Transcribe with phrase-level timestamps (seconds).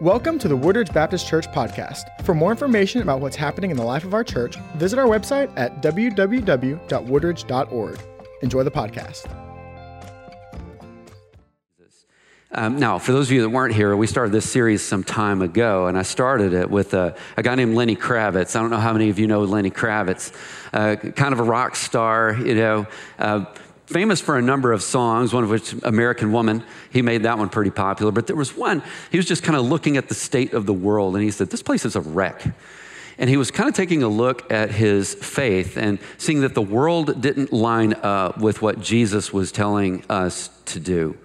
[0.00, 2.24] Welcome to the Woodridge Baptist Church podcast.
[2.24, 5.52] For more information about what's happening in the life of our church, visit our website
[5.56, 8.00] at www.woodridge.org.
[8.40, 9.30] Enjoy the podcast.
[12.52, 15.42] Um, now, for those of you that weren't here, we started this series some time
[15.42, 18.56] ago, and I started it with a, a guy named Lenny Kravitz.
[18.56, 20.32] I don't know how many of you know Lenny Kravitz,
[20.72, 22.86] uh, kind of a rock star, you know.
[23.18, 23.44] Uh,
[23.90, 27.48] famous for a number of songs, one of which, American Woman, he made that one
[27.48, 28.12] pretty popular.
[28.12, 30.72] But there was one, he was just kind of looking at the state of the
[30.72, 32.42] world and he said, This place is a wreck.
[33.18, 36.62] And he was kind of taking a look at his faith and seeing that the
[36.62, 41.18] world didn't line up with what Jesus was telling us to do.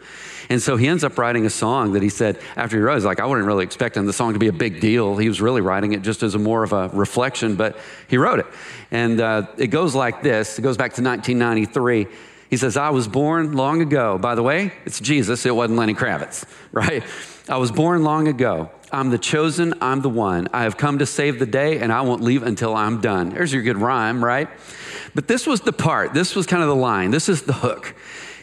[0.50, 3.06] And so he ends up writing a song that he said after he wrote, he's
[3.06, 5.18] like, I wasn't really expecting the song to be a big deal.
[5.18, 7.78] He was really writing it just as a more of a reflection, but
[8.08, 8.46] he wrote it.
[8.92, 10.60] And uh, it goes like this.
[10.60, 12.08] It goes back to 1993.
[12.50, 14.18] He says, I was born long ago.
[14.18, 17.04] By the way, it's Jesus, it wasn't Lenny Kravitz, right?
[17.50, 18.72] I was born long ago.
[18.92, 20.48] I'm the chosen, I'm the one.
[20.54, 23.30] I have come to save the day, and I won't leave until I'm done.
[23.30, 24.48] There's your good rhyme, right?
[25.14, 27.96] But this was the part, this was kind of the line, this is the hook.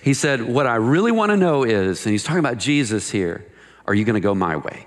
[0.03, 3.47] He said, What I really want to know is, and he's talking about Jesus here,
[3.87, 4.87] are you going to go my way?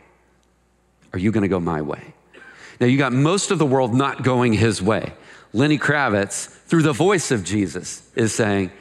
[1.14, 2.14] Are you going to go my way?
[2.80, 5.14] Now, you got most of the world not going his way.
[5.54, 8.72] Lenny Kravitz, through the voice of Jesus, is saying,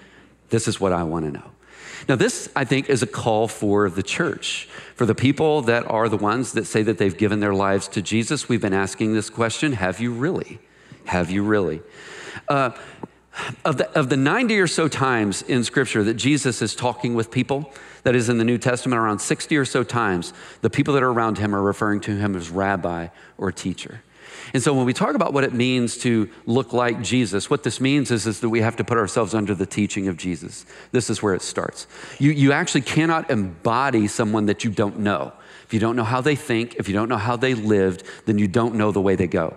[0.55, 1.50] this is what I want to know.
[2.08, 6.08] Now, this, I think, is a call for the church, for the people that are
[6.08, 8.48] the ones that say that they've given their lives to Jesus.
[8.48, 10.60] We've been asking this question Have you really?
[11.06, 11.82] Have you really?
[12.47, 12.70] Uh,
[13.64, 17.32] of the, of the 90 or so times in Scripture that Jesus is talking with
[17.32, 17.72] people,
[18.05, 21.10] that is in the New Testament, around 60 or so times, the people that are
[21.10, 24.02] around him are referring to him as rabbi or teacher.
[24.53, 27.80] And so when we talk about what it means to look like Jesus, what this
[27.80, 30.66] means is, is that we have to put ourselves under the teaching of Jesus.
[30.92, 31.86] This is where it starts.
[32.19, 35.33] You, you actually cannot embody someone that you don't know.
[35.64, 38.39] If you don't know how they think, if you don't know how they lived, then
[38.39, 39.56] you don't know the way they go.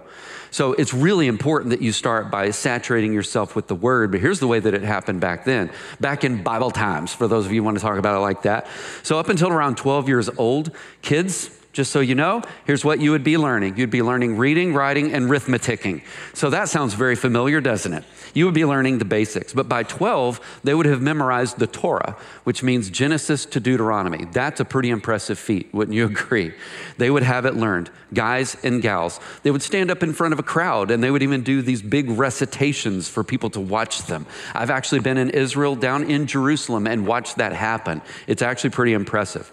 [0.52, 4.12] So it's really important that you start by saturating yourself with the word.
[4.12, 7.46] But here's the way that it happened back then, back in Bible times, for those
[7.46, 8.68] of you who want to talk about it like that.
[9.04, 10.72] So up until around 12 years old,
[11.02, 13.78] kids, just so you know, here's what you would be learning.
[13.78, 16.02] You'd be learning reading, writing, and arithmeticking.
[16.34, 18.04] So that sounds very familiar, doesn't it?
[18.34, 19.54] You would be learning the basics.
[19.54, 24.26] But by 12, they would have memorized the Torah, which means Genesis to Deuteronomy.
[24.26, 26.52] That's a pretty impressive feat, wouldn't you agree?
[26.98, 29.20] They would have it learned, guys and gals.
[29.44, 31.84] They would stand up in front of a crowd and they would even do these
[31.84, 34.26] big recitations for people to watch them.
[34.56, 38.02] I've actually been in Israel, down in Jerusalem, and watched that happen.
[38.26, 39.52] It's actually pretty impressive.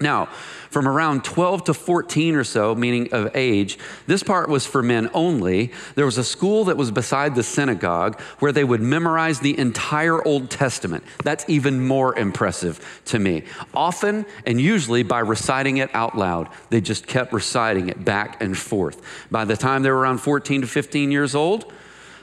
[0.00, 0.26] Now,
[0.70, 5.10] from around 12 to 14 or so, meaning of age, this part was for men
[5.12, 5.72] only.
[5.94, 10.24] There was a school that was beside the synagogue where they would memorize the entire
[10.26, 11.04] Old Testament.
[11.22, 13.44] That's even more impressive to me.
[13.74, 16.48] Often and usually by reciting it out loud.
[16.70, 19.02] They just kept reciting it back and forth.
[19.30, 21.70] By the time they were around 14 to 15 years old,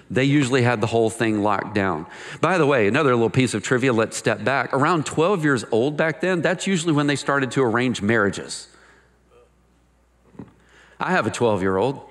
[0.09, 2.06] they usually had the whole thing locked down.
[2.40, 4.73] By the way, another little piece of trivia, let's step back.
[4.73, 8.69] Around 12 years old back then, that's usually when they started to arrange marriages.
[11.00, 12.01] I have a 12 year old.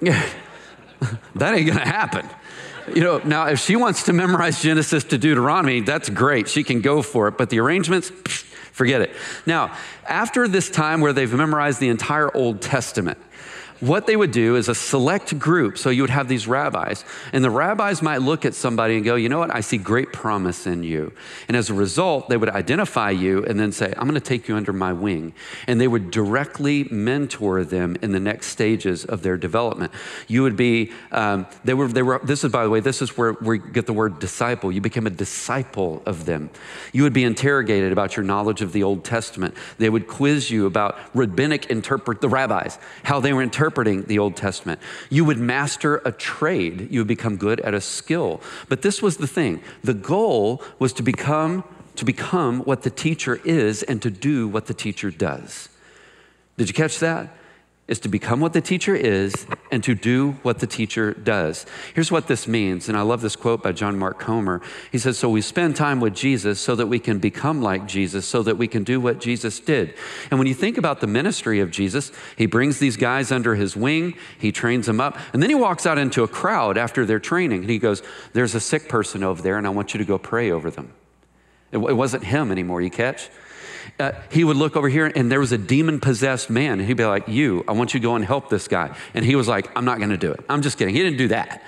[0.00, 2.28] that ain't gonna happen.
[2.94, 6.48] You know, now if she wants to memorize Genesis to Deuteronomy, that's great.
[6.48, 7.36] She can go for it.
[7.36, 8.08] But the arrangements,
[8.72, 9.10] forget it.
[9.46, 9.76] Now,
[10.06, 13.18] after this time where they've memorized the entire Old Testament,
[13.80, 15.78] what they would do is a select group.
[15.78, 19.14] So you would have these rabbis, and the rabbis might look at somebody and go,
[19.14, 19.54] You know what?
[19.54, 21.12] I see great promise in you.
[21.48, 24.48] And as a result, they would identify you and then say, I'm going to take
[24.48, 25.32] you under my wing.
[25.66, 29.92] And they would directly mentor them in the next stages of their development.
[30.28, 33.16] You would be, um, they were, they were, this is, by the way, this is
[33.16, 34.70] where we get the word disciple.
[34.70, 36.50] You became a disciple of them.
[36.92, 39.54] You would be interrogated about your knowledge of the Old Testament.
[39.78, 44.18] They would quiz you about rabbinic interpret, the rabbis, how they were interpreting interpreting the
[44.18, 44.80] Old Testament.
[45.10, 48.40] You would master a trade, you would become good at a skill.
[48.68, 51.62] But this was the thing the goal was to become,
[51.94, 55.68] to become what the teacher is and to do what the teacher does.
[56.56, 57.28] Did you catch that?
[57.90, 61.66] Is to become what the teacher is and to do what the teacher does.
[61.92, 64.62] Here's what this means, and I love this quote by John Mark Comer.
[64.92, 68.24] He says, So we spend time with Jesus so that we can become like Jesus,
[68.26, 69.94] so that we can do what Jesus did.
[70.30, 73.74] And when you think about the ministry of Jesus, he brings these guys under his
[73.74, 77.18] wing, he trains them up, and then he walks out into a crowd after their
[77.18, 78.04] training, and he goes,
[78.34, 80.92] There's a sick person over there, and I want you to go pray over them.
[81.72, 83.30] It, it wasn't him anymore, you catch?
[83.98, 86.78] Uh, he would look over here and there was a demon possessed man.
[86.78, 88.94] And he'd be like, You, I want you to go and help this guy.
[89.14, 90.40] And he was like, I'm not going to do it.
[90.48, 90.94] I'm just kidding.
[90.94, 91.62] He didn't do that.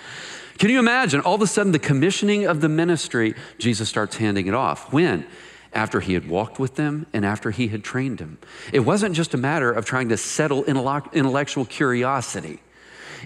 [0.59, 1.21] Can you imagine?
[1.23, 4.93] All of a sudden, the commissioning of the ministry, Jesus starts handing it off.
[4.93, 5.27] When?
[5.73, 8.39] after he had walked with them and after he had trained them.
[8.73, 12.61] It wasn't just a matter of trying to settle intellectual curiosity,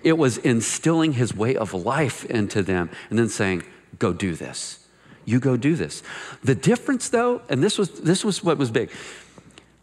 [0.02, 3.62] it was instilling his way of life into them and then saying,
[3.98, 4.85] Go do this.
[5.26, 6.02] You go do this.
[6.42, 8.90] The difference, though, and this was, this was what was big,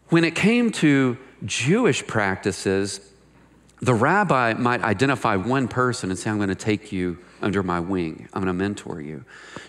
[0.08, 3.00] when it came to Jewish practices,
[3.80, 7.78] the rabbi might identify one person and say, I'm going to take you under my
[7.78, 9.24] wing, I'm going to mentor you.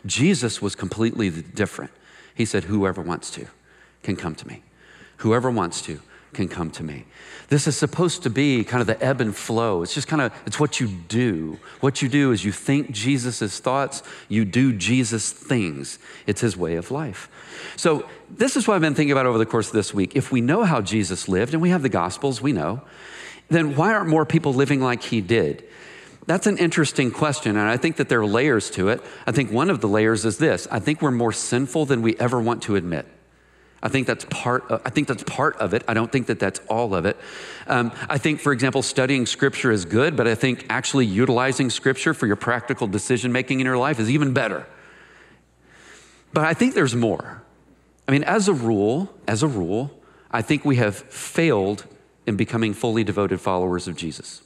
[0.05, 1.91] Jesus was completely different.
[2.33, 3.47] He said, Whoever wants to
[4.01, 4.63] can come to me.
[5.17, 5.99] Whoever wants to
[6.35, 7.05] can come to me.
[7.47, 9.81] This is supposed to be kind of the ebb and flow.
[9.83, 11.59] It's just kind of, it's what you do.
[11.79, 15.99] What you do is you think Jesus' thoughts, you do Jesus things.
[16.27, 17.29] It's his way of life.
[17.75, 20.15] So, this is what I've been thinking about over the course of this week.
[20.15, 22.81] If we know how Jesus lived, and we have the Gospels, we know,
[23.49, 25.63] then why aren't more people living like he did?
[26.25, 29.01] That's an interesting question, and I think that there are layers to it.
[29.27, 32.17] I think one of the layers is this I think we're more sinful than we
[32.17, 33.05] ever want to admit.
[33.85, 34.63] I think that's part.
[34.71, 35.83] Of, I think that's part of it.
[35.87, 37.17] I don't think that that's all of it.
[37.67, 42.15] Um, I think, for example, studying Scripture is good, but I think actually utilizing Scripture
[42.15, 44.65] for your practical decision making in your life is even better.
[46.33, 47.43] But I think there's more.
[48.07, 49.91] I mean, as a rule, as a rule,
[50.31, 51.85] I think we have failed
[52.25, 54.41] in becoming fully devoted followers of Jesus.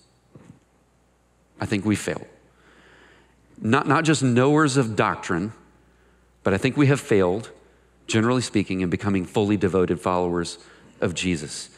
[1.61, 2.27] I think we failed.
[3.61, 5.53] Not, not just knowers of doctrine,
[6.43, 7.51] but I think we have failed,
[8.09, 10.57] generally speaking, in becoming fully devoted followers
[10.99, 11.69] of Jesus.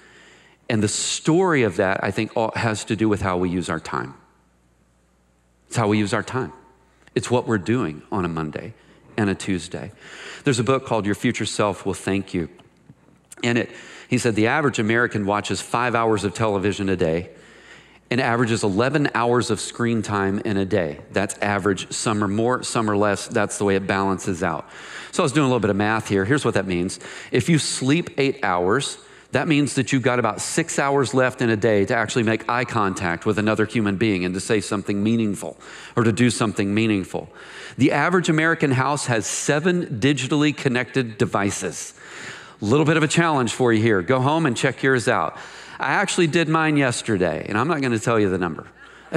[0.69, 3.79] And the story of that, I think, has to do with how we use our
[3.79, 4.13] time.
[5.67, 6.53] It's how we use our time.
[7.13, 8.73] It's what we're doing on a Monday
[9.17, 9.91] and a Tuesday.
[10.43, 12.49] There's a book called Your Future Self Will Thank You.
[13.43, 13.69] And it,
[14.07, 17.29] he said the average American watches five hours of television a day
[18.11, 20.99] and averages 11 hours of screen time in a day.
[21.13, 21.91] That's average.
[21.93, 23.27] Some are more, some are less.
[23.27, 24.69] That's the way it balances out.
[25.13, 26.25] So I was doing a little bit of math here.
[26.25, 26.99] Here's what that means
[27.31, 28.97] if you sleep eight hours,
[29.31, 32.49] that means that you've got about six hours left in a day to actually make
[32.49, 35.57] eye contact with another human being and to say something meaningful
[35.95, 37.29] or to do something meaningful.
[37.77, 41.93] The average American house has seven digitally connected devices.
[42.61, 44.01] A little bit of a challenge for you here.
[44.01, 45.37] Go home and check yours out.
[45.81, 48.67] I actually did mine yesterday, and I'm not going to tell you the number.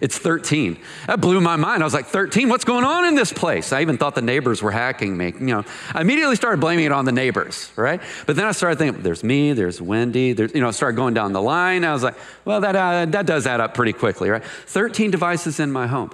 [0.00, 0.78] it's 13.
[1.06, 1.82] That blew my mind.
[1.82, 2.48] I was like, 13?
[2.48, 3.72] What's going on in this place?
[3.72, 5.32] I even thought the neighbors were hacking me.
[5.32, 8.00] You know, I immediately started blaming it on the neighbors, right?
[8.26, 11.14] But then I started thinking, there's me, there's Wendy, there's, you know, I started going
[11.14, 11.84] down the line.
[11.84, 14.44] I was like, well, that, uh, that does add up pretty quickly, right?
[14.44, 16.10] 13 devices in my home.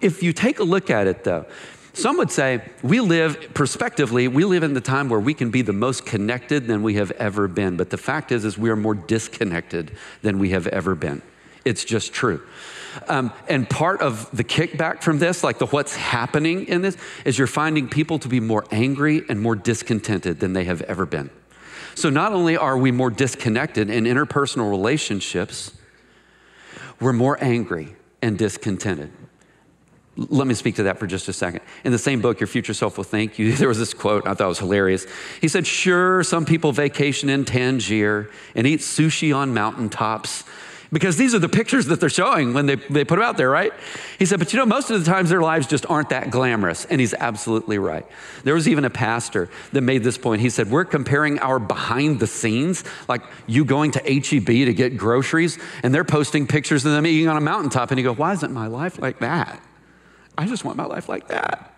[0.00, 1.46] If you take a look at it, though,
[1.98, 5.62] some would say we live, prospectively, we live in the time where we can be
[5.62, 7.76] the most connected than we have ever been.
[7.76, 9.90] But the fact is, is we are more disconnected
[10.22, 11.22] than we have ever been.
[11.64, 12.42] It's just true.
[13.08, 17.36] Um, and part of the kickback from this, like the what's happening in this, is
[17.36, 21.30] you're finding people to be more angry and more discontented than they have ever been.
[21.94, 25.76] So not only are we more disconnected in interpersonal relationships,
[27.00, 29.12] we're more angry and discontented.
[30.18, 31.60] Let me speak to that for just a second.
[31.84, 34.34] In the same book, Your Future Self Will Thank You, there was this quote I
[34.34, 35.06] thought was hilarious.
[35.40, 40.42] He said, Sure, some people vacation in Tangier and eat sushi on mountaintops
[40.90, 43.50] because these are the pictures that they're showing when they, they put them out there,
[43.50, 43.72] right?
[44.18, 46.84] He said, But you know, most of the times their lives just aren't that glamorous.
[46.86, 48.06] And he's absolutely right.
[48.42, 50.40] There was even a pastor that made this point.
[50.40, 54.96] He said, We're comparing our behind the scenes, like you going to HEB to get
[54.96, 57.92] groceries, and they're posting pictures of them eating on a mountaintop.
[57.92, 59.62] And he goes, Why isn't my life like that?
[60.38, 61.74] I just want my life like that.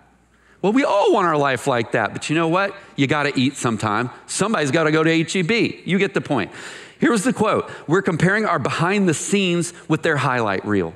[0.60, 2.76] Well, we all want our life like that, but you know what?
[2.94, 4.10] You got to eat sometime.
[4.26, 5.80] Somebody's got to go to HEB.
[5.86, 6.52] You get the point.
[6.98, 10.94] Here's the quote We're comparing our behind the scenes with their highlight reel.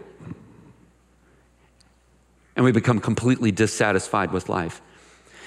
[2.54, 4.82] And we become completely dissatisfied with life.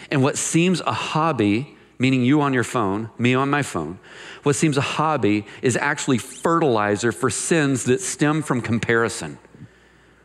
[0.09, 3.99] And what seems a hobby, meaning you on your phone, me on my phone,
[4.41, 9.37] what seems a hobby is actually fertilizer for sins that stem from comparison.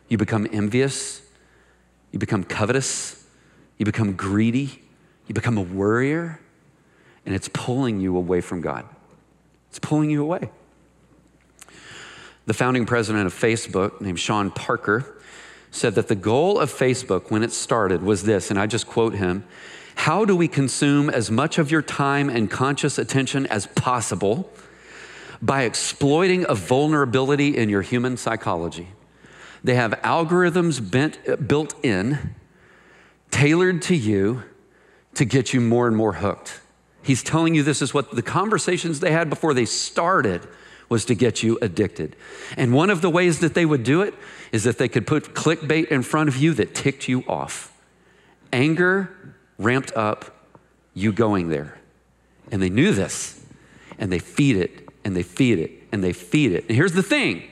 [0.09, 1.22] You become envious,
[2.13, 3.25] you become covetous,
[3.77, 4.81] you become greedy,
[5.27, 6.39] you become a worrier,
[7.25, 8.85] and it's pulling you away from God.
[9.69, 10.51] It's pulling you away.
[12.45, 15.17] The founding president of Facebook, named Sean Parker,
[15.71, 19.15] said that the goal of Facebook when it started was this, and I just quote
[19.15, 19.43] him
[19.95, 24.51] How do we consume as much of your time and conscious attention as possible
[25.41, 28.89] by exploiting a vulnerability in your human psychology?
[29.63, 32.35] They have algorithms bent, built in,
[33.31, 34.43] tailored to you
[35.15, 36.59] to get you more and more hooked.
[37.01, 40.47] He's telling you this is what the conversations they had before they started
[40.89, 42.15] was to get you addicted.
[42.57, 44.13] And one of the ways that they would do it
[44.51, 47.73] is that they could put clickbait in front of you that ticked you off.
[48.51, 50.47] Anger ramped up
[50.93, 51.79] you going there.
[52.51, 53.43] And they knew this,
[53.97, 56.65] and they feed it, and they feed it, and they feed it.
[56.67, 57.43] And here's the thing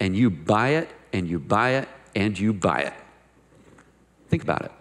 [0.00, 2.94] and you buy it, and you buy it, and you buy it.
[4.28, 4.72] Think about it.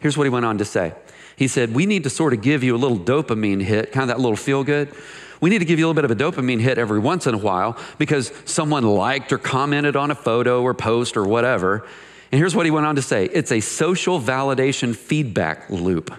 [0.00, 0.94] Here's what he went on to say
[1.36, 4.16] He said, We need to sort of give you a little dopamine hit, kind of
[4.16, 4.92] that little feel good.
[5.40, 7.34] We need to give you a little bit of a dopamine hit every once in
[7.34, 11.86] a while because someone liked or commented on a photo or post or whatever.
[12.32, 16.12] And here's what he went on to say it's a social validation feedback loop.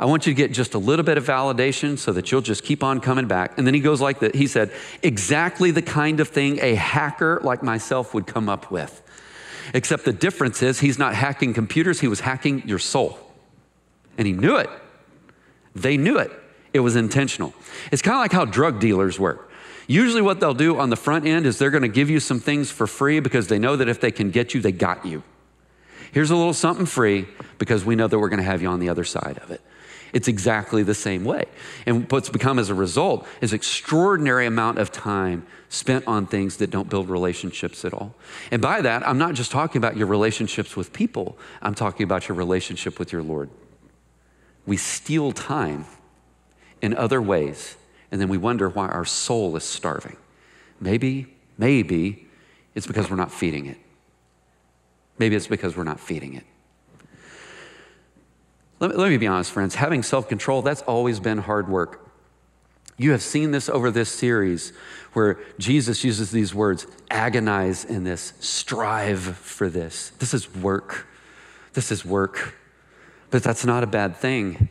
[0.00, 2.64] I want you to get just a little bit of validation so that you'll just
[2.64, 3.58] keep on coming back.
[3.58, 4.34] And then he goes like that.
[4.34, 9.02] He said, exactly the kind of thing a hacker like myself would come up with.
[9.74, 13.18] Except the difference is he's not hacking computers, he was hacking your soul.
[14.16, 14.70] And he knew it.
[15.74, 16.32] They knew it.
[16.72, 17.52] It was intentional.
[17.92, 19.50] It's kind of like how drug dealers work.
[19.86, 22.40] Usually, what they'll do on the front end is they're going to give you some
[22.40, 25.22] things for free because they know that if they can get you, they got you.
[26.12, 27.26] Here's a little something free
[27.58, 29.60] because we know that we're going to have you on the other side of it.
[30.12, 31.44] It's exactly the same way.
[31.86, 36.70] And what's become as a result is extraordinary amount of time spent on things that
[36.70, 38.14] don't build relationships at all.
[38.50, 42.28] And by that, I'm not just talking about your relationships with people, I'm talking about
[42.28, 43.50] your relationship with your Lord.
[44.66, 45.86] We steal time
[46.82, 47.76] in other ways,
[48.10, 50.16] and then we wonder why our soul is starving.
[50.80, 52.26] Maybe, maybe
[52.74, 53.78] it's because we're not feeding it.
[55.18, 56.44] Maybe it's because we're not feeding it.
[58.80, 59.74] Let me, let me be honest, friends.
[59.76, 62.10] Having self control, that's always been hard work.
[62.96, 64.72] You have seen this over this series
[65.12, 70.10] where Jesus uses these words agonize in this, strive for this.
[70.18, 71.06] This is work.
[71.72, 72.56] This is work.
[73.30, 74.68] But that's not a bad thing.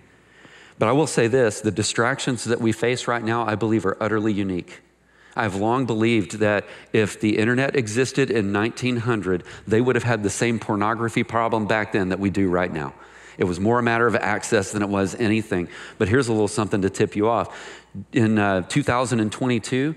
[0.77, 3.97] But I will say this the distractions that we face right now, I believe, are
[3.99, 4.81] utterly unique.
[5.35, 10.29] I've long believed that if the internet existed in 1900, they would have had the
[10.29, 12.93] same pornography problem back then that we do right now.
[13.39, 15.69] It was more a matter of access than it was anything.
[15.97, 17.79] But here's a little something to tip you off.
[18.11, 19.95] In uh, 2022,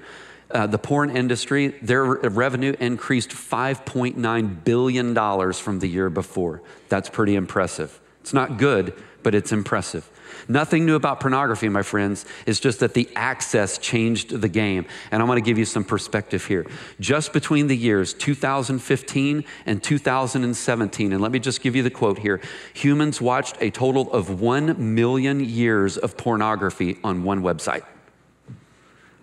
[0.53, 6.63] uh, the porn industry, their revenue increased $5.9 billion from the year before.
[6.89, 8.01] That's pretty impressive.
[8.21, 8.95] It's not good,
[9.25, 10.09] but it's impressive.
[10.49, 12.25] Nothing new about pornography, my friends.
[12.47, 14.87] It's just that the access changed the game.
[15.11, 16.67] And I want to give you some perspective here.
[17.01, 22.19] Just between the years 2015 and 2017, and let me just give you the quote
[22.19, 22.41] here
[22.75, 27.85] humans watched a total of 1 million years of pornography on one website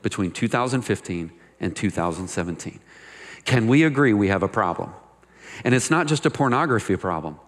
[0.01, 2.79] between 2015 and 2017.
[3.45, 4.93] Can we agree we have a problem?
[5.63, 7.39] And it's not just a pornography problem.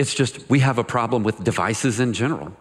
[0.00, 2.56] It's just we have a problem with devices in general.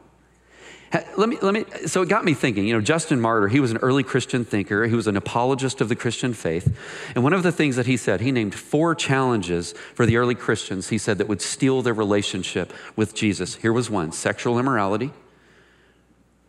[1.15, 3.71] Let me, let me, so it got me thinking, you know, Justin Martyr, he was
[3.71, 4.85] an early Christian thinker.
[4.87, 6.77] He was an apologist of the Christian faith.
[7.15, 10.35] And one of the things that he said, he named four challenges for the early
[10.35, 13.55] Christians, he said, that would steal their relationship with Jesus.
[13.55, 15.13] Here was one sexual immorality,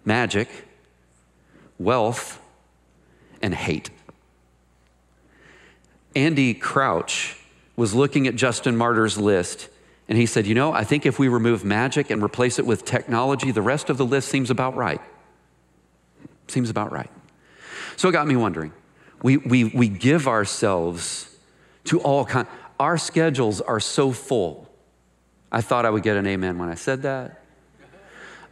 [0.04, 0.48] magic,
[1.78, 2.40] wealth,
[3.40, 3.90] and hate.
[6.16, 7.36] Andy Crouch
[7.76, 9.68] was looking at Justin Martyr's list
[10.10, 12.84] and he said, You know, I think if we remove magic and replace it with
[12.84, 15.00] technology, the rest of the list seems about right.
[16.48, 17.10] Seems about right.
[17.96, 18.72] So it got me wondering.
[19.22, 21.38] We, we, we give ourselves
[21.84, 22.48] to all kinds,
[22.80, 24.68] our schedules are so full.
[25.52, 27.42] I thought I would get an amen when I said that.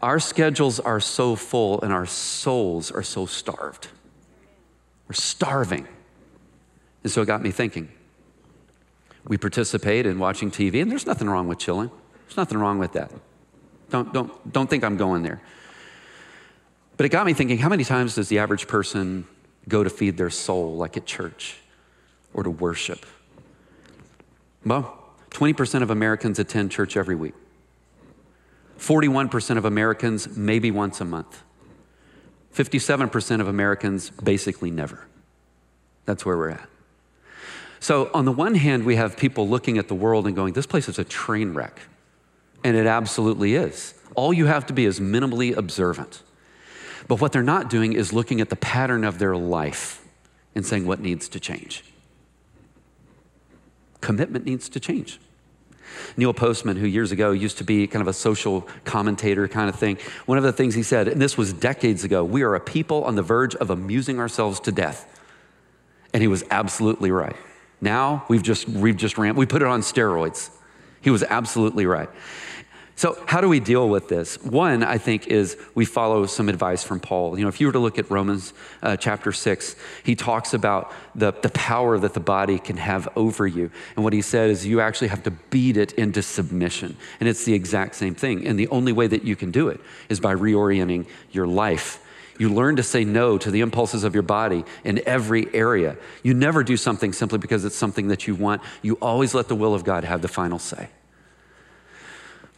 [0.00, 3.88] Our schedules are so full and our souls are so starved.
[5.08, 5.88] We're starving.
[7.02, 7.88] And so it got me thinking
[9.26, 11.90] we participate in watching TV, and there's nothing wrong with chilling.
[12.26, 13.10] There's nothing wrong with that.
[13.90, 15.40] Don't, don't, don't think I'm going there.
[16.96, 19.26] But it got me thinking how many times does the average person
[19.68, 21.56] go to feed their soul, like at church
[22.34, 23.06] or to worship?
[24.64, 24.98] Well,
[25.30, 27.34] 20% of Americans attend church every week.
[28.78, 31.42] 41% of Americans maybe once a month.
[32.54, 35.06] 57% of Americans basically never.
[36.04, 36.68] That's where we're at.
[37.80, 40.66] So, on the one hand, we have people looking at the world and going, this
[40.66, 41.80] place is a train wreck.
[42.64, 43.94] And it absolutely is.
[44.14, 46.22] All you have to be is minimally observant.
[47.06, 50.04] But what they're not doing is looking at the pattern of their life
[50.54, 51.84] and saying what needs to change.
[54.00, 55.20] Commitment needs to change.
[56.16, 59.76] Neil Postman, who years ago used to be kind of a social commentator kind of
[59.76, 62.60] thing, one of the things he said, and this was decades ago, we are a
[62.60, 65.06] people on the verge of amusing ourselves to death.
[66.12, 67.36] And he was absolutely right.
[67.80, 70.50] Now we've just, we've just ramped, we put it on steroids.
[71.00, 72.08] He was absolutely right.
[72.98, 74.42] So, how do we deal with this?
[74.42, 77.38] One, I think, is we follow some advice from Paul.
[77.38, 80.92] You know, if you were to look at Romans uh, chapter 6, he talks about
[81.14, 83.70] the, the power that the body can have over you.
[83.94, 86.96] And what he said is you actually have to beat it into submission.
[87.20, 88.44] And it's the exact same thing.
[88.44, 92.04] And the only way that you can do it is by reorienting your life.
[92.38, 95.96] You learn to say no to the impulses of your body in every area.
[96.22, 98.62] You never do something simply because it's something that you want.
[98.80, 100.88] You always let the will of God have the final say.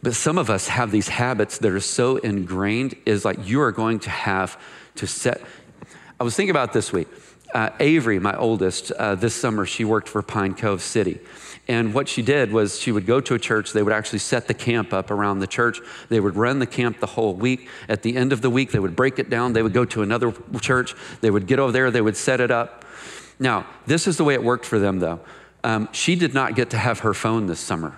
[0.03, 3.71] But some of us have these habits that are so ingrained, is like you are
[3.71, 4.59] going to have
[4.95, 5.41] to set.
[6.19, 7.07] I was thinking about this week.
[7.53, 11.19] Uh, Avery, my oldest, uh, this summer she worked for Pine Cove City.
[11.67, 13.71] And what she did was she would go to a church.
[13.71, 15.79] They would actually set the camp up around the church.
[16.09, 17.69] They would run the camp the whole week.
[17.87, 19.53] At the end of the week, they would break it down.
[19.53, 20.95] They would go to another church.
[21.21, 21.91] They would get over there.
[21.91, 22.83] They would set it up.
[23.39, 25.19] Now, this is the way it worked for them, though.
[25.63, 27.95] Um, she did not get to have her phone this summer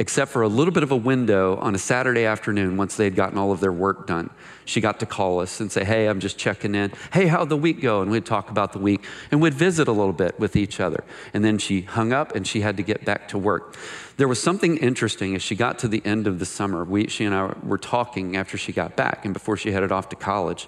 [0.00, 3.14] except for a little bit of a window on a Saturday afternoon once they had
[3.14, 4.30] gotten all of their work done.
[4.64, 6.90] She got to call us and say, Hey, I'm just checking in.
[7.12, 8.00] Hey, how'd the week go?
[8.00, 11.04] And we'd talk about the week and we'd visit a little bit with each other.
[11.34, 13.76] And then she hung up and she had to get back to work.
[14.16, 16.82] There was something interesting as she got to the end of the summer.
[16.82, 20.08] We, she and I were talking after she got back and before she headed off
[20.08, 20.66] to college.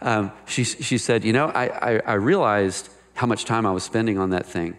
[0.00, 3.82] Um, she, she said, You know, I, I, I realized how much time I was
[3.82, 4.76] spending on that thing.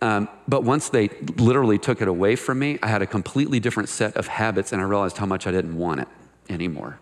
[0.00, 3.88] Um, but once they literally took it away from me, I had a completely different
[3.88, 6.08] set of habits and I realized how much I didn't want it
[6.48, 6.98] anymore.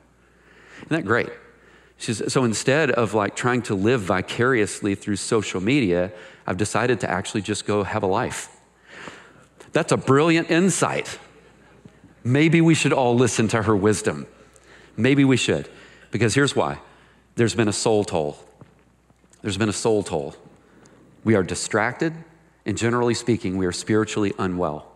[0.79, 1.31] Isn't that great?
[1.99, 6.12] Says, so instead of like trying to live vicariously through social media,
[6.47, 8.49] I've decided to actually just go have a life.
[9.73, 11.19] That's a brilliant insight.
[12.25, 14.26] Maybe we should all listen to her wisdom.
[14.97, 15.69] Maybe we should.
[16.11, 16.79] Because here's why
[17.35, 18.38] there's been a soul toll.
[19.43, 20.35] There's been a soul toll.
[21.25, 22.15] We are distracted,
[22.66, 24.92] and generally speaking, we are spiritually unwell.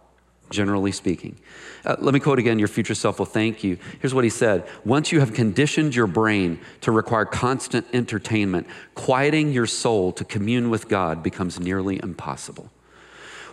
[0.51, 1.39] Generally speaking.
[1.85, 3.79] Uh, let me quote again your future self will thank you.
[4.01, 9.53] Here's what he said Once you have conditioned your brain to require constant entertainment, quieting
[9.53, 12.69] your soul to commune with God becomes nearly impossible.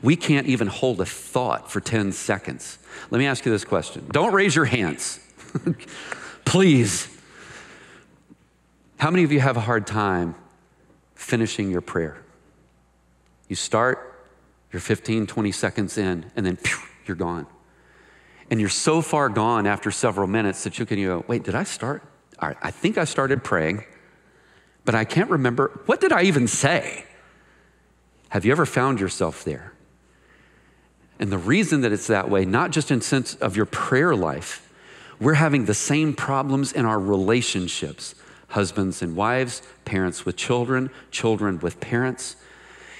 [0.02, 2.80] We can't even hold a thought for 10 seconds.
[3.12, 4.08] Let me ask you this question.
[4.12, 5.20] Don't raise your hands,
[6.46, 7.16] please.
[8.98, 10.34] How many of you have a hard time
[11.16, 12.18] finishing your prayer?
[13.48, 14.07] You start,
[14.72, 17.48] you're 15, 20 seconds in, and then phew, you're gone.
[18.50, 21.64] And you're so far gone after several minutes that you can go, wait, did I
[21.64, 22.04] start?
[22.40, 23.84] All right, I think I started praying,
[24.86, 25.82] but I can't remember.
[25.86, 27.06] What did I even say?
[28.30, 29.74] Have you ever found yourself there?
[31.20, 34.64] And the reason that it's that way, not just in sense of your prayer life,
[35.20, 38.16] we're having the same problems in our relationships
[38.50, 42.38] husbands and wives, parents with children, children with parents.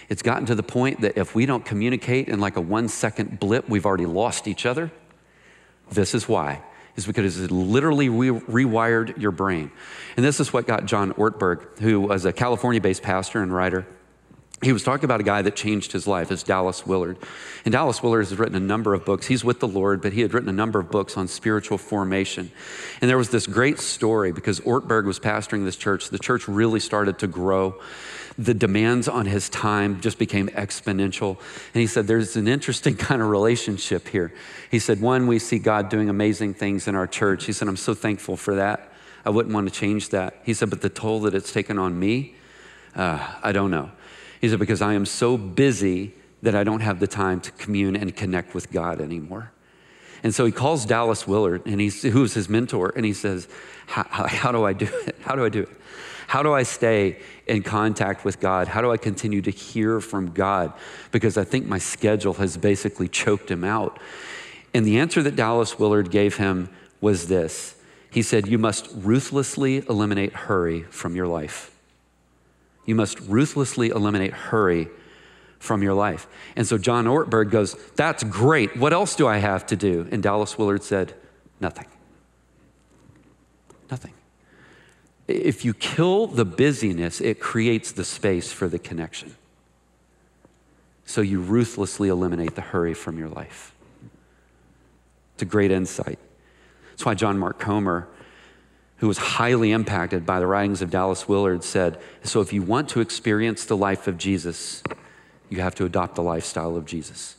[0.10, 3.40] It's gotten to the point that if we don't communicate in like a one second
[3.40, 4.92] blip, we've already lost each other.
[5.92, 6.62] This is why.
[6.96, 9.72] Is because it literally re- rewired your brain.
[10.16, 13.86] And this is what got John Ortberg, who was a California based pastor and writer,
[14.64, 16.32] he was talking about a guy that changed his life.
[16.32, 17.18] It's Dallas Willard.
[17.64, 19.28] And Dallas Willard has written a number of books.
[19.28, 22.52] He's with the Lord, but he had written a number of books on spiritual formation.
[23.00, 26.10] And there was this great story because Ortberg was pastoring this church.
[26.10, 27.80] The church really started to grow
[28.38, 31.38] the demands on his time just became exponential.
[31.74, 34.34] And he said, There's an interesting kind of relationship here.
[34.70, 37.46] He said, One, we see God doing amazing things in our church.
[37.46, 38.92] He said, I'm so thankful for that.
[39.26, 40.40] I wouldn't want to change that.
[40.44, 42.36] He said, But the toll that it's taken on me,
[42.96, 43.92] uh, I don't know.
[44.40, 47.96] He said, Because I am so busy that I don't have the time to commune
[47.96, 49.52] and connect with God anymore.
[50.24, 53.48] And so he calls Dallas Willard, and he's, who's his mentor, and he says,
[53.88, 55.16] how, how do I do it?
[55.22, 55.70] How do I do it?
[56.28, 58.68] How do I stay in contact with God?
[58.68, 60.74] How do I continue to hear from God?
[61.12, 63.98] Because I think my schedule has basically choked him out.
[64.74, 67.76] And the answer that Dallas Willard gave him was this
[68.12, 71.74] He said, You must ruthlessly eliminate hurry from your life.
[72.86, 74.90] You must ruthlessly eliminate hurry
[75.60, 76.28] from your life.
[76.58, 78.76] And so John Ortberg goes, That's great.
[78.76, 80.10] What else do I have to do?
[80.12, 81.14] And Dallas Willard said,
[81.62, 81.88] Nothing.
[83.90, 84.14] Nothing.
[85.28, 89.36] If you kill the busyness, it creates the space for the connection.
[91.06, 93.74] So you ruthlessly eliminate the hurry from your life.
[95.36, 96.20] It's a great insight.
[96.92, 98.08] That's why John Mark Comer,
[98.98, 102.90] who was highly impacted by the writings of Dallas Willard, said So if you want
[102.90, 104.82] to experience the life of Jesus,
[105.50, 107.36] you have to adopt the lifestyle of Jesus.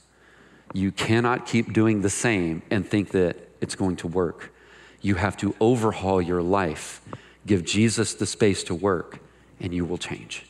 [0.72, 4.52] You cannot keep doing the same and think that it's going to work.
[5.00, 7.00] You have to overhaul your life
[7.48, 9.20] Give Jesus the space to work,
[9.58, 10.44] and you will change.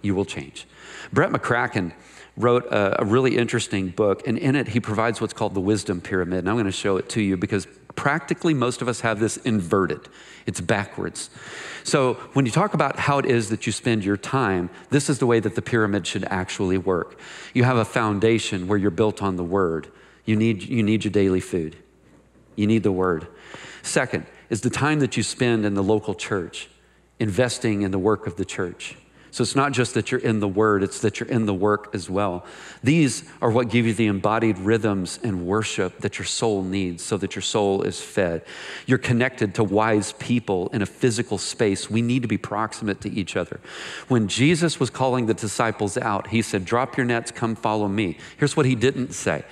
[0.00, 0.66] You will change.
[1.12, 1.92] Brett McCracken
[2.38, 6.00] wrote a, a, really interesting book, and in it, he provides what's called the wisdom
[6.00, 6.40] pyramid.
[6.40, 9.36] And I'm going to show it to you because practically most of us have this
[9.36, 10.08] inverted,
[10.46, 11.28] it's backwards.
[11.84, 15.18] So, when you talk about how it is that you spend your time, this is
[15.18, 17.18] the way that the pyramid should actually work.
[17.52, 19.88] You have a foundation where you're built on the word.
[20.24, 21.76] You need, you need your daily food,
[22.54, 23.26] you need the word.
[23.82, 26.68] Second is the time that you spend in the local church,
[27.18, 28.96] investing in the work of the church.
[29.30, 31.90] So it's not just that you're in the word, it's that you're in the work
[31.94, 32.44] as well.
[32.82, 37.16] These are what give you the embodied rhythms and worship that your soul needs so
[37.18, 38.44] that your soul is fed.
[38.86, 41.90] You're connected to wise people in a physical space.
[41.90, 43.60] We need to be proximate to each other.
[44.08, 48.18] When Jesus was calling the disciples out, he said, Drop your nets, come follow me.
[48.38, 49.44] Here's what he didn't say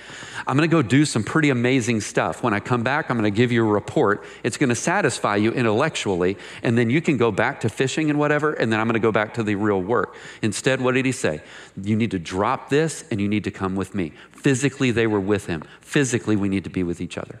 [0.47, 2.43] I'm going to go do some pretty amazing stuff.
[2.43, 4.23] When I come back, I'm going to give you a report.
[4.43, 8.19] It's going to satisfy you intellectually, and then you can go back to fishing and
[8.19, 10.15] whatever, and then I'm going to go back to the real work.
[10.41, 11.41] Instead, what did he say?
[11.81, 14.13] You need to drop this and you need to come with me.
[14.31, 15.63] Physically, they were with him.
[15.81, 17.39] Physically, we need to be with each other.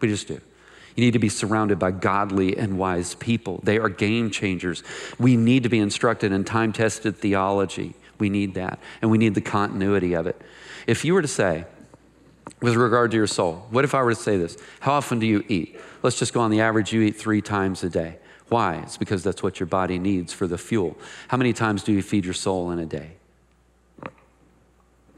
[0.00, 0.40] We just do.
[0.94, 3.60] You need to be surrounded by godly and wise people.
[3.62, 4.82] They are game changers.
[5.18, 7.94] We need to be instructed in time tested theology.
[8.18, 8.78] We need that.
[9.02, 10.40] And we need the continuity of it.
[10.86, 11.66] If you were to say,
[12.62, 14.56] with regard to your soul, what if I were to say this?
[14.80, 15.78] How often do you eat?
[16.02, 18.18] Let's just go on the average, you eat three times a day.
[18.48, 18.76] Why?
[18.76, 20.96] It's because that's what your body needs for the fuel.
[21.28, 23.12] How many times do you feed your soul in a day?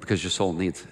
[0.00, 0.88] Because your soul needs it.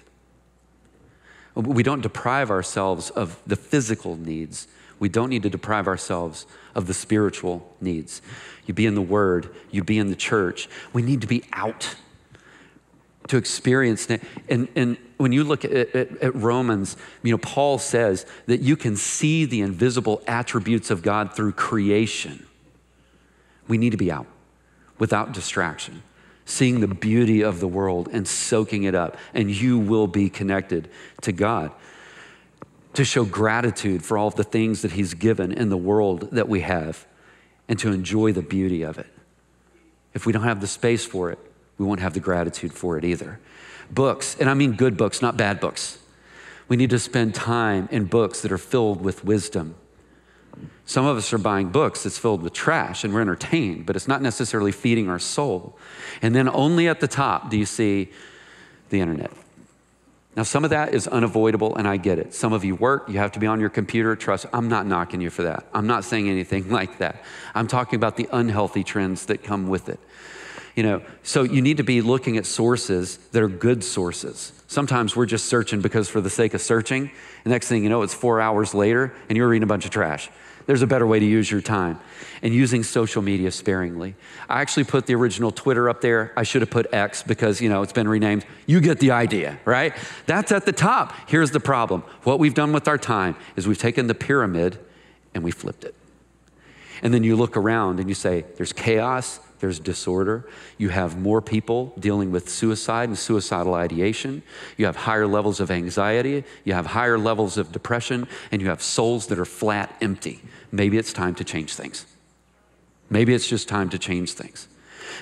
[1.55, 4.67] We don't deprive ourselves of the physical needs.
[4.99, 6.45] We don't need to deprive ourselves
[6.75, 8.21] of the spiritual needs.
[8.67, 10.69] You be in the Word, you be in the church.
[10.93, 11.95] We need to be out
[13.27, 14.07] to experience.
[14.49, 18.75] And, and when you look at, at, at, Romans, you know, Paul says that you
[18.75, 22.45] can see the invisible attributes of God through creation.
[23.67, 24.27] We need to be out
[24.97, 26.03] without distraction,
[26.45, 30.89] seeing the beauty of the world and soaking it up, and you will be connected
[31.21, 31.71] to God.
[32.93, 36.61] To show gratitude for all the things that He's given in the world that we
[36.61, 37.05] have,
[37.67, 39.07] and to enjoy the beauty of it.
[40.13, 41.37] If we don't have the space for it,
[41.77, 43.39] we won't have the gratitude for it either.
[43.91, 45.99] Books, and I mean good books, not bad books.
[46.67, 49.75] We need to spend time in books that are filled with wisdom.
[50.85, 54.07] Some of us are buying books that's filled with trash and we're entertained, but it's
[54.07, 55.77] not necessarily feeding our soul.
[56.21, 58.09] And then only at the top do you see
[58.89, 59.31] the internet.
[60.37, 62.31] Now, some of that is unavoidable, and I get it.
[62.31, 64.15] Some of you work, you have to be on your computer.
[64.15, 65.65] Trust, I'm not knocking you for that.
[65.73, 67.23] I'm not saying anything like that.
[67.55, 69.99] I'm talking about the unhealthy trends that come with it.
[70.77, 74.53] You know, so you need to be looking at sources that are good sources.
[74.67, 77.09] Sometimes we're just searching because for the sake of searching.
[77.43, 79.91] The next thing you know, it's four hours later and you're reading a bunch of
[79.91, 80.29] trash.
[80.67, 81.99] There's a better way to use your time
[82.43, 84.13] and using social media sparingly.
[84.47, 86.31] I actually put the original Twitter up there.
[86.37, 88.45] I should have put X because, you know, it's been renamed.
[88.67, 89.95] You get the idea, right?
[90.27, 91.11] That's at the top.
[91.27, 92.03] Here's the problem.
[92.21, 94.77] What we've done with our time is we've taken the pyramid
[95.33, 95.95] and we flipped it.
[97.01, 100.47] And then you look around and you say, there's chaos, there's disorder.
[100.77, 104.43] You have more people dealing with suicide and suicidal ideation.
[104.77, 106.43] You have higher levels of anxiety.
[106.63, 108.27] You have higher levels of depression.
[108.51, 110.41] And you have souls that are flat empty.
[110.71, 112.05] Maybe it's time to change things.
[113.09, 114.67] Maybe it's just time to change things.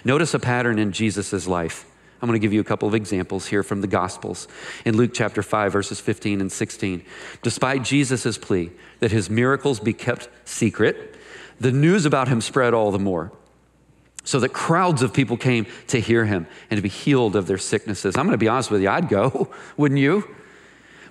[0.03, 1.85] Notice a pattern in Jesus' life.
[2.21, 4.47] I'm going to give you a couple of examples here from the Gospels.
[4.83, 7.05] In Luke chapter 5, verses 15 and 16,
[7.41, 11.15] despite Jesus' plea that his miracles be kept secret,
[11.59, 13.31] the news about him spread all the more
[14.25, 17.57] so that crowds of people came to hear him and to be healed of their
[17.57, 18.17] sicknesses.
[18.17, 20.27] I'm going to be honest with you, I'd go, wouldn't you?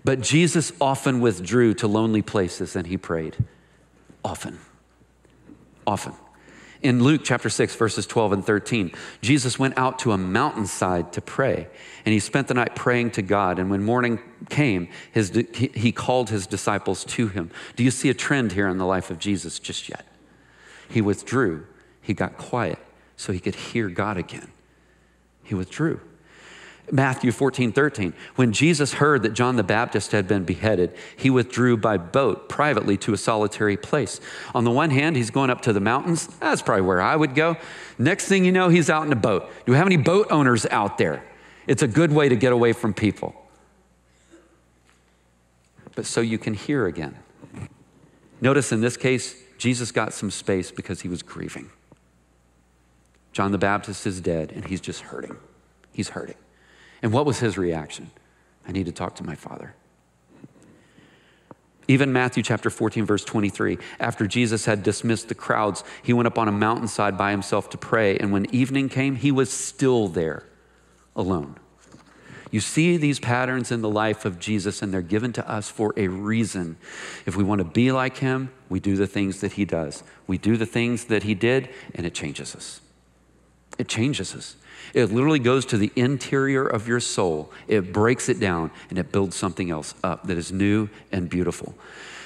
[0.05, 3.37] But Jesus often withdrew to lonely places and he prayed.
[4.22, 4.59] Often.
[5.87, 6.12] Often.
[6.85, 11.22] In Luke chapter 6, verses 12 and 13, Jesus went out to a mountainside to
[11.22, 11.66] pray,
[12.05, 13.59] and he spent the night praying to God.
[13.59, 17.50] And when morning came, his, he called his disciples to him.
[17.74, 20.07] Do you see a trend here in the life of Jesus just yet?
[20.90, 21.66] He withdrew,
[22.03, 22.79] he got quiet,
[23.25, 24.49] so he could hear God again.
[25.43, 25.99] He withdrew.
[26.93, 28.13] Matthew 14, 13.
[28.37, 32.99] When Jesus heard that John the Baptist had been beheaded, he withdrew by boat privately
[32.99, 34.21] to a solitary place.
[34.55, 36.27] On the one hand, he's going up to the mountains.
[36.27, 37.57] That's probably where I would go.
[37.97, 39.51] Next thing you know, he's out in a boat.
[39.65, 41.25] Do we have any boat owners out there?
[41.67, 43.35] It's a good way to get away from people.
[45.95, 47.17] But so you can hear again.
[48.43, 51.71] Notice in this case, Jesus got some space because he was grieving.
[53.35, 55.37] John the Baptist is dead and he's just hurting.
[55.92, 56.37] He's hurting.
[57.03, 58.11] And what was his reaction?
[58.66, 59.75] I need to talk to my father.
[61.88, 66.38] Even Matthew chapter 14, verse 23, after Jesus had dismissed the crowds, he went up
[66.38, 68.16] on a mountainside by himself to pray.
[68.16, 70.44] And when evening came, he was still there
[71.16, 71.57] alone.
[72.53, 75.92] You see these patterns in the life of Jesus, and they're given to us for
[75.97, 76.77] a reason.
[77.27, 80.05] If we want to be like him, we do the things that he does.
[80.29, 82.81] We do the things that he did, and it changes us.
[83.79, 84.57] It changes us.
[84.93, 89.11] It literally goes to the interior of your soul, it breaks it down, and it
[89.11, 91.75] builds something else up that is new and beautiful.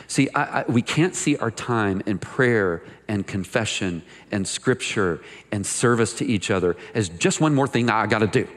[0.06, 5.20] See, I, I, we can't see our time in prayer and confession and scripture
[5.52, 8.48] and service to each other as just one more thing that I got to do.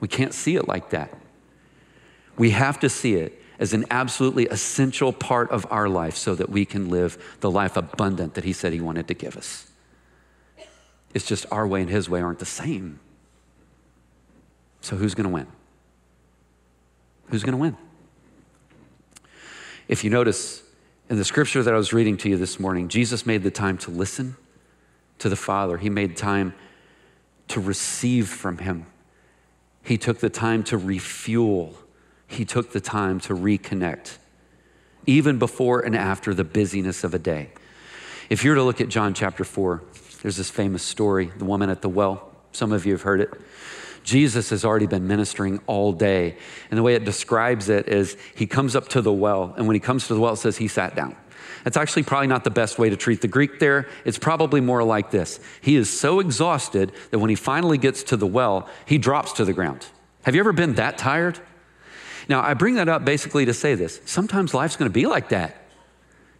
[0.00, 1.16] We can't see it like that.
[2.36, 6.50] We have to see it as an absolutely essential part of our life so that
[6.50, 9.70] we can live the life abundant that He said He wanted to give us.
[11.14, 12.98] It's just our way and His way aren't the same.
[14.80, 15.46] So, who's going to win?
[17.30, 17.76] Who's going to win?
[19.88, 20.62] If you notice
[21.08, 23.78] in the scripture that I was reading to you this morning, Jesus made the time
[23.78, 24.36] to listen
[25.20, 26.54] to the Father, He made time
[27.48, 28.86] to receive from Him.
[29.82, 31.74] He took the time to refuel,
[32.26, 34.18] He took the time to reconnect,
[35.06, 37.50] even before and after the busyness of a day.
[38.30, 39.82] If you were to look at John chapter 4,
[40.24, 42.32] there's this famous story, the woman at the well.
[42.52, 43.30] Some of you have heard it.
[44.04, 46.38] Jesus has already been ministering all day.
[46.70, 49.74] And the way it describes it is he comes up to the well, and when
[49.74, 51.14] he comes to the well, it says he sat down.
[51.64, 53.86] That's actually probably not the best way to treat the Greek there.
[54.06, 58.16] It's probably more like this He is so exhausted that when he finally gets to
[58.16, 59.86] the well, he drops to the ground.
[60.22, 61.38] Have you ever been that tired?
[62.30, 65.63] Now, I bring that up basically to say this sometimes life's gonna be like that.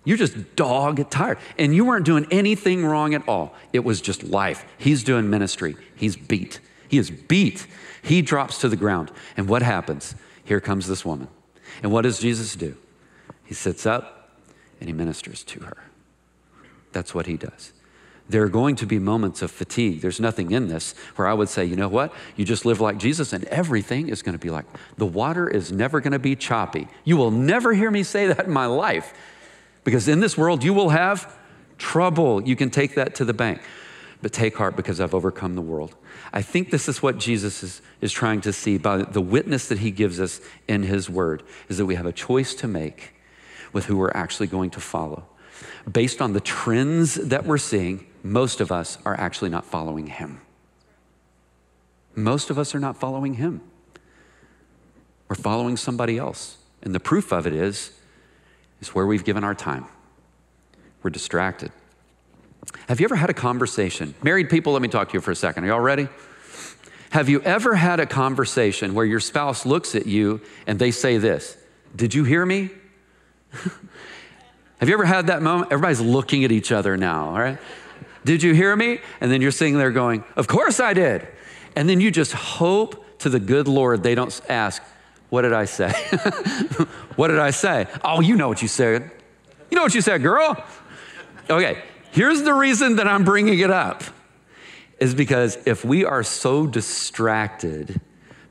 [0.04, 1.38] You're just dog tired.
[1.58, 3.54] And you weren't doing anything wrong at all.
[3.72, 4.64] It was just life.
[4.78, 5.76] He's doing ministry.
[5.96, 6.60] He's beat.
[6.88, 7.66] He is beat.
[8.02, 9.10] He drops to the ground.
[9.36, 10.14] And what happens?
[10.44, 11.28] Here comes this woman.
[11.82, 12.76] And what does Jesus do?
[13.44, 14.38] He sits up
[14.78, 15.78] and he ministers to her.
[16.92, 17.72] That's what he does.
[18.28, 20.00] There are going to be moments of fatigue.
[20.00, 22.12] There's nothing in this where I would say, you know what?
[22.36, 24.64] You just live like Jesus and everything is going to be like,
[24.96, 26.88] the water is never going to be choppy.
[27.04, 29.12] You will never hear me say that in my life.
[29.84, 31.36] Because in this world, you will have
[31.78, 32.42] trouble.
[32.42, 33.60] You can take that to the bank.
[34.22, 35.94] But take heart because I've overcome the world.
[36.32, 39.78] I think this is what Jesus is, is trying to see by the witness that
[39.78, 43.12] he gives us in his word, is that we have a choice to make
[43.74, 45.26] with who we're actually going to follow.
[45.90, 50.40] Based on the trends that we're seeing, most of us are actually not following him.
[52.14, 53.60] Most of us are not following him.
[55.28, 56.56] We're following somebody else.
[56.82, 57.92] And the proof of it is
[58.84, 59.86] is where we've given our time.
[61.02, 61.72] We're distracted.
[62.88, 64.14] Have you ever had a conversation?
[64.22, 65.64] Married people, let me talk to you for a second.
[65.64, 66.08] Are y'all ready?
[67.10, 71.16] Have you ever had a conversation where your spouse looks at you and they say
[71.18, 71.56] this
[71.94, 72.70] Did you hear me?
[74.80, 75.72] Have you ever had that moment?
[75.72, 77.58] Everybody's looking at each other now, all right?
[78.24, 78.98] Did you hear me?
[79.20, 81.26] And then you're sitting there going, Of course I did.
[81.76, 84.82] And then you just hope to the good Lord they don't ask,
[85.34, 85.90] what did I say?
[87.16, 87.88] what did I say?
[88.04, 89.10] Oh, you know what you said.
[89.68, 90.64] You know what you said, girl.
[91.50, 94.04] Okay, here's the reason that I'm bringing it up
[95.00, 98.00] is because if we are so distracted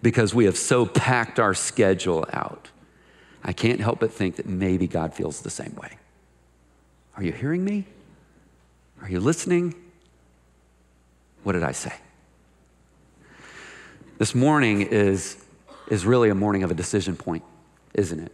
[0.02, 2.70] because we have so packed our schedule out,
[3.46, 5.98] I can't help but think that maybe God feels the same way.
[7.16, 7.86] Are you hearing me?
[9.02, 9.74] Are you listening?
[11.44, 11.94] What did I say?
[14.18, 15.43] This morning is
[15.94, 17.44] is really a morning of a decision point,
[17.94, 18.32] isn't it?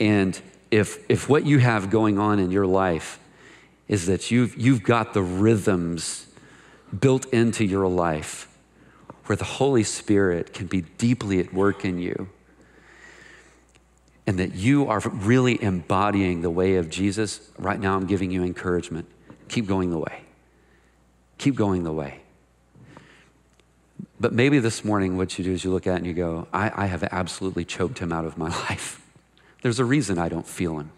[0.00, 0.38] And
[0.72, 3.20] if, if what you have going on in your life
[3.86, 6.26] is that you've, you've got the rhythms
[6.98, 8.48] built into your life
[9.26, 12.28] where the Holy Spirit can be deeply at work in you,
[14.26, 18.42] and that you are really embodying the way of Jesus, right now I'm giving you
[18.42, 19.06] encouragement.
[19.48, 20.22] Keep going the way.
[21.38, 22.21] Keep going the way.
[24.22, 26.46] But maybe this morning, what you do is you look at it and you go,
[26.52, 29.04] I, I have absolutely choked him out of my life.
[29.62, 30.92] There's a reason I don't feel him.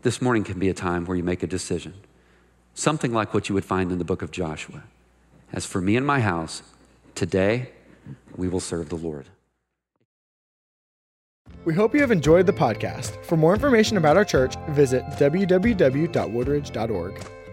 [0.00, 1.92] This morning can be a time where you make a decision,
[2.74, 4.84] something like what you would find in the book of Joshua.
[5.52, 6.62] As for me and my house,
[7.14, 7.68] today
[8.34, 9.26] we will serve the Lord.
[11.66, 13.22] We hope you have enjoyed the podcast.
[13.26, 17.43] For more information about our church, visit www.woodridge.org.